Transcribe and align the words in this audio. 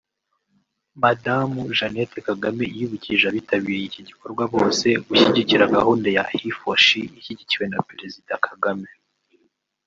Madamu 1.03 1.61
Jeannette 1.77 2.17
Kagame 2.27 2.63
yibukije 2.75 3.23
abitabiriye 3.27 3.85
iki 3.89 4.01
gikorwa 4.09 4.43
bose 4.53 4.87
gushyigikira 5.07 5.71
gahunda 5.75 6.07
ya 6.15 6.23
HeForShe 6.31 6.99
ishyigikiwe 7.19 7.65
na 7.71 7.79
Perezida 7.89 8.33
Kagame 8.47 8.89